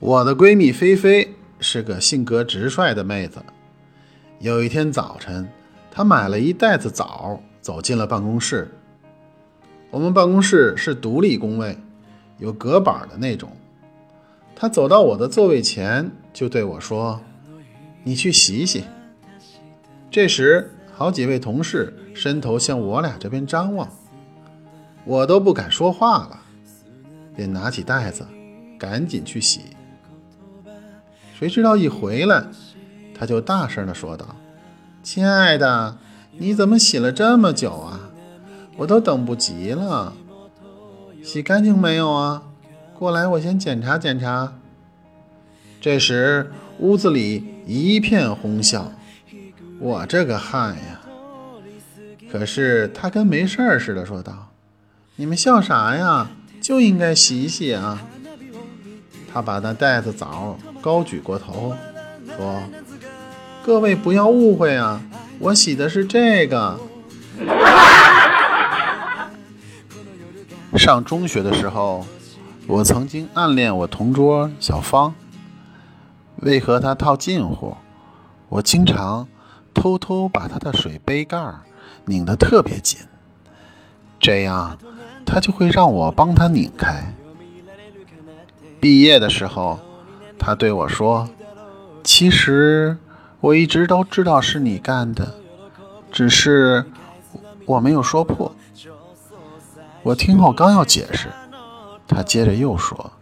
[0.00, 3.38] 我的闺蜜菲菲是个性格直率的妹子。
[4.38, 5.46] 有一天早晨，
[5.90, 8.66] 她买了一袋子枣，走进了办公室。
[9.90, 11.76] 我们办公室是独立工位，
[12.38, 13.54] 有隔板的那种。
[14.56, 17.20] 她走到我的座位前，就对我说
[18.02, 18.84] ：“你去洗洗。”
[20.10, 23.86] 这时，好几位同事伸头向我俩这边张望，
[25.04, 26.40] 我都不敢说话了，
[27.36, 28.26] 便拿起袋子，
[28.78, 29.60] 赶紧去洗。
[31.40, 32.44] 谁知道一回来，
[33.18, 34.36] 他就大声地说道
[35.02, 35.96] ：“亲爱的，
[36.36, 37.98] 你怎么洗了这么久啊？
[38.76, 40.12] 我都等不及了。
[41.24, 42.42] 洗干净没有啊？
[42.92, 44.52] 过来，我先检查检查。”
[45.80, 48.92] 这时，屋子里一片哄笑。
[49.78, 51.00] 我这个汗呀！
[52.30, 54.50] 可是他跟没事儿似的说道
[55.16, 56.32] ：“你们笑啥呀？
[56.60, 58.02] 就应该洗洗啊！”
[59.32, 61.74] 他把那袋子枣高举过头，
[62.36, 62.62] 说
[63.64, 65.00] ：“各位不要误会啊，
[65.38, 66.78] 我洗的是这个。
[70.76, 72.04] ”上中学的时候，
[72.66, 75.14] 我曾经暗恋我同桌小芳。
[76.36, 77.76] 为和她套近乎，
[78.48, 79.28] 我经常
[79.74, 81.38] 偷偷把她的水杯盖
[82.06, 82.98] 拧得特别紧，
[84.18, 84.78] 这样
[85.26, 87.14] 她就会让我帮她拧开。
[88.80, 89.78] 毕业的时候，
[90.38, 91.28] 他对我说
[92.02, 92.96] ：“其实
[93.40, 95.34] 我一直都知道是你干的，
[96.10, 96.86] 只是
[97.66, 98.54] 我没有说破。”
[100.02, 101.28] 我听后刚要解释，
[102.08, 103.12] 他接着又说：“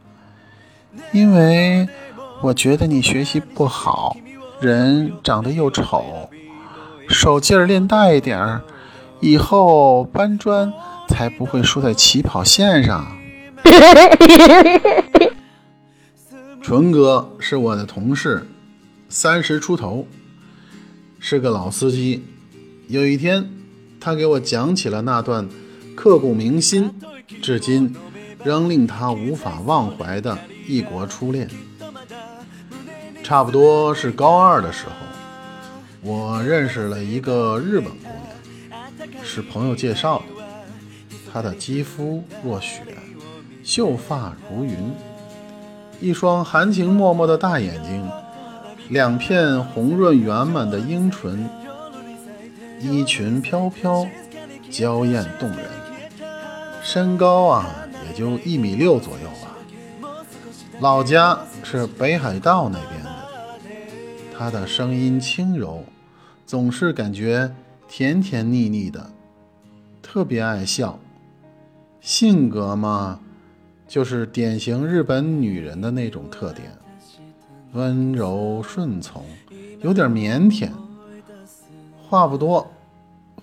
[1.10, 1.88] 因为
[2.40, 4.16] 我觉得你学习不好，
[4.60, 6.30] 人长得又丑，
[7.08, 8.62] 手劲儿练大一点儿，
[9.18, 10.72] 以后搬砖
[11.08, 13.04] 才不会输在起跑线上。”
[16.60, 18.46] 纯哥是我的同事，
[19.08, 20.06] 三十出头，
[21.18, 22.24] 是个老司机。
[22.88, 23.50] 有一天，
[24.00, 25.48] 他给我讲起了那段
[25.94, 26.92] 刻骨铭心、
[27.41, 27.94] 至今
[28.44, 31.48] 仍令他无法忘怀的异国初恋。
[33.22, 34.92] 差不多是高二的时候，
[36.02, 38.08] 我认识了一个日本姑
[38.98, 40.24] 娘，是朋友介绍的。
[41.32, 42.82] 她的肌肤若雪，
[43.62, 44.76] 秀发如云。
[46.00, 48.09] 一双含情脉脉的大眼睛，
[48.88, 51.48] 两片红润圆满的樱唇，
[52.81, 54.06] 衣裙飘飘，
[54.70, 55.59] 娇艳动人。
[56.82, 57.66] 身高啊，
[58.06, 60.09] 也就一米六左右吧。
[60.81, 63.10] 老家是北海道那边的。
[64.38, 65.84] 她的声音轻柔，
[66.47, 67.53] 总是感觉
[67.88, 69.10] 甜甜腻腻的，
[70.00, 70.98] 特别爱笑。
[72.00, 73.19] 性格嘛。
[73.88, 76.71] 就是典型日本女人的那种特点，
[77.72, 79.25] 温柔顺从，
[79.81, 80.69] 有点腼腆，
[82.06, 82.71] 话不多，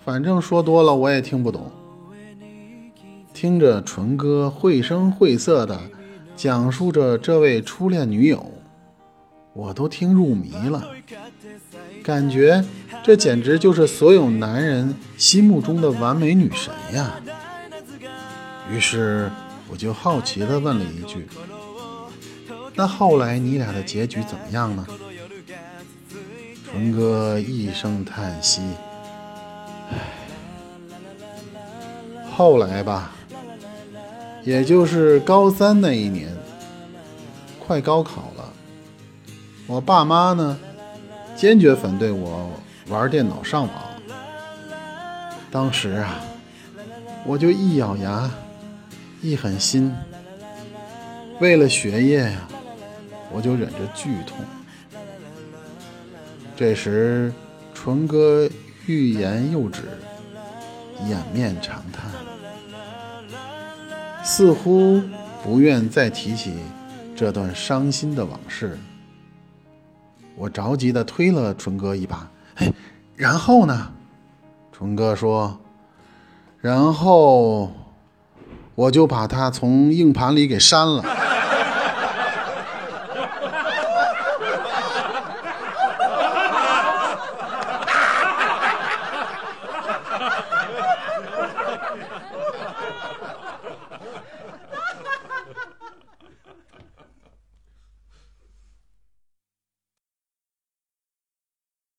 [0.04, 1.68] 反正说多了我也听不懂。
[3.34, 5.78] 听着纯哥绘声绘色的
[6.36, 8.52] 讲述着这位初恋女友，
[9.52, 10.88] 我都听入迷了，
[12.04, 12.64] 感觉
[13.02, 17.20] 这简直就是所有男人心目中的完美女神呀。
[18.72, 19.28] 于是。
[19.68, 21.28] 我就好奇地问了一句
[22.74, 24.86] ：“那后来你俩的结局怎么样呢？”
[26.70, 28.60] 纯哥一声叹息
[29.90, 29.98] ：“唉，
[32.30, 33.12] 后来吧，
[34.44, 36.32] 也就是高三那一年，
[37.58, 38.52] 快高考了，
[39.66, 40.58] 我爸妈呢，
[41.34, 42.50] 坚决反对我
[42.88, 43.72] 玩电脑上网。
[45.50, 46.20] 当时啊，
[47.24, 48.30] 我就一咬牙。”
[49.22, 49.92] 一狠心，
[51.40, 52.46] 为了学业呀，
[53.32, 54.38] 我就忍着剧痛。
[56.54, 57.32] 这时，
[57.74, 58.48] 纯哥
[58.86, 59.82] 欲言又止，
[61.08, 62.10] 掩面长叹，
[64.22, 65.02] 似乎
[65.42, 66.54] 不愿再提起
[67.16, 68.78] 这段伤心的往事。
[70.36, 72.72] 我着急地推了纯哥一把：“嘿，
[73.16, 73.92] 然后呢？”
[74.70, 75.58] 纯哥说
[76.60, 77.72] ：“然后。”
[78.76, 81.02] 我就把它从硬盘里给删了。